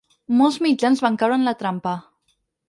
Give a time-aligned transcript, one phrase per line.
[0.37, 1.95] Molts mitjans van caure en la trampa.